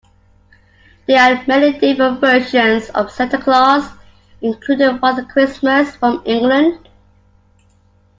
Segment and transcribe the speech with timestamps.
[1.05, 3.87] There are many different versions of Santa Claus,
[4.41, 6.89] including Father Christmas from England